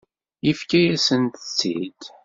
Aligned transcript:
Yefka-yasent-tt-id. 0.45 2.01